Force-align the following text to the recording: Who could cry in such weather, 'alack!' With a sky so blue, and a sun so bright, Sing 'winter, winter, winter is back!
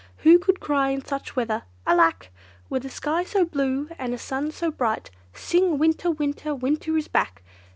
Who 0.23 0.39
could 0.39 0.59
cry 0.59 0.89
in 0.89 1.05
such 1.05 1.35
weather, 1.35 1.61
'alack!' 1.85 2.31
With 2.71 2.83
a 2.85 2.89
sky 2.89 3.23
so 3.23 3.45
blue, 3.45 3.87
and 3.99 4.15
a 4.15 4.17
sun 4.17 4.49
so 4.49 4.71
bright, 4.71 5.11
Sing 5.31 5.77
'winter, 5.77 6.09
winter, 6.09 6.55
winter 6.55 6.97
is 6.97 7.07
back! 7.07 7.43